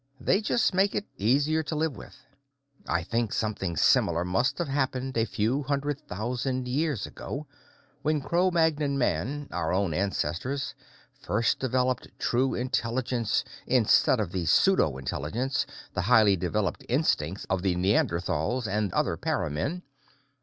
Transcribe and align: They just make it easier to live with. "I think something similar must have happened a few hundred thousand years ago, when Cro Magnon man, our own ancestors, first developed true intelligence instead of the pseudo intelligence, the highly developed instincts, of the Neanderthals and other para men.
They 0.19 0.41
just 0.41 0.73
make 0.73 0.95
it 0.95 1.05
easier 1.17 1.61
to 1.61 1.75
live 1.75 1.95
with. 1.95 2.17
"I 2.87 3.03
think 3.03 3.31
something 3.31 3.77
similar 3.77 4.25
must 4.25 4.57
have 4.57 4.67
happened 4.67 5.15
a 5.15 5.25
few 5.27 5.61
hundred 5.61 5.99
thousand 6.07 6.67
years 6.67 7.05
ago, 7.05 7.45
when 8.01 8.19
Cro 8.19 8.49
Magnon 8.49 8.97
man, 8.97 9.47
our 9.51 9.71
own 9.71 9.93
ancestors, 9.93 10.73
first 11.13 11.59
developed 11.59 12.07
true 12.17 12.55
intelligence 12.55 13.43
instead 13.67 14.19
of 14.19 14.31
the 14.31 14.47
pseudo 14.47 14.97
intelligence, 14.97 15.67
the 15.93 16.01
highly 16.01 16.35
developed 16.35 16.83
instincts, 16.89 17.45
of 17.47 17.61
the 17.61 17.75
Neanderthals 17.75 18.67
and 18.67 18.91
other 18.93 19.17
para 19.17 19.51
men. 19.51 19.83